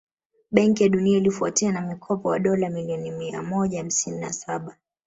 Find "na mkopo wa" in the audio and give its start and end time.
1.71-2.39